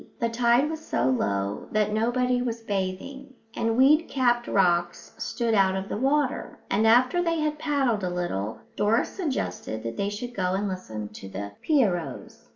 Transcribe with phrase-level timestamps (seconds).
[0.19, 5.75] The tide was so low that nobody was bathing, and weed capped rocks stood out
[5.75, 10.33] of the water; and after they had paddled a little Doris suggested that they should
[10.33, 12.49] go and listen to the pierrots.